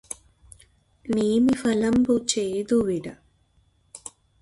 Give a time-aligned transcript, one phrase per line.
[1.05, 3.07] నేమిఫలంబు చేదువిడ